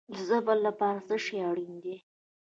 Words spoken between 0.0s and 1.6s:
د صبر لپاره څه شی